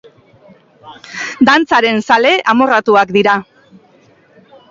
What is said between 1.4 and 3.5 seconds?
Dantzaren zale amorratuak dira.